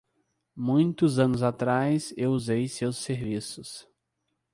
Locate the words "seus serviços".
2.67-3.87